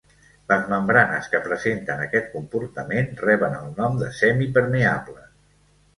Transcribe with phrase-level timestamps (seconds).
[0.51, 5.33] Les membranes que presenten aquest comportament reben el nom de semipermeables.